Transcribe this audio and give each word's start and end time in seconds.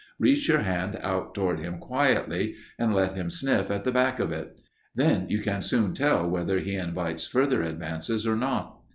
Reach 0.17 0.47
your 0.47 0.61
hand 0.61 0.97
out 1.03 1.35
toward 1.35 1.59
him 1.59 1.77
quietly 1.77 2.55
and 2.79 2.95
let 2.95 3.13
him 3.15 3.29
sniff 3.29 3.69
at 3.69 3.83
the 3.83 3.91
back 3.91 4.17
of 4.19 4.31
it. 4.31 4.59
Then 4.95 5.29
you 5.29 5.37
can 5.41 5.61
soon 5.61 5.93
tell 5.93 6.27
whether 6.27 6.57
he 6.59 6.73
invites 6.73 7.27
further 7.27 7.61
advances 7.61 8.25
or 8.25 8.35
not." 8.35 8.81